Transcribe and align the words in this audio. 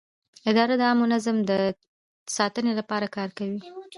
اداره 0.49 0.75
د 0.77 0.81
عامه 0.87 1.05
نظم 1.13 1.37
د 1.49 1.51
ساتنې 2.37 2.73
لپاره 2.79 3.07
کار 3.15 3.29
کوي. 3.37 3.59